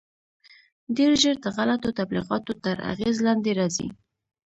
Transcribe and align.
ډېر 0.95 1.11
ژر 1.21 1.35
د 1.43 1.47
غلطو 1.55 1.89
تبلیغاتو 1.99 2.51
تر 2.63 2.77
اغېز 2.91 3.15
لاندې 3.25 3.51
راځي. 3.59 3.87